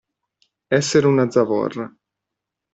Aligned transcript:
Essere 0.79 1.05
una 1.05 1.29
zavorra. 1.29 1.87